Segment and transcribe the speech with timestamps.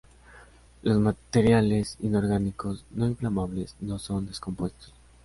[0.81, 4.91] Los materiales inorgánicos no-inflamables no son descompuestos.